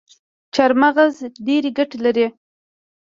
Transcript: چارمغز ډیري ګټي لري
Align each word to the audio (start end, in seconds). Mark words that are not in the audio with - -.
چارمغز 0.53 1.15
ډیري 1.45 1.69
ګټي 1.77 1.97
لري 2.05 2.27